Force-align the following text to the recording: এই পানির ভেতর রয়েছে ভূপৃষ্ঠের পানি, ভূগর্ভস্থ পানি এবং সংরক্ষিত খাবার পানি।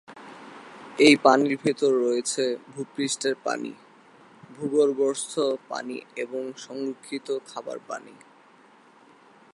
এই 0.99 1.15
পানির 1.23 1.53
ভেতর 1.63 1.91
রয়েছে 2.05 2.43
ভূপৃষ্ঠের 2.73 3.35
পানি, 3.43 3.71
ভূগর্ভস্থ 4.55 5.33
পানি 5.69 5.97
এবং 6.15 6.43
সংরক্ষিত 6.57 7.27
খাবার 7.47 7.77
পানি। 7.87 8.13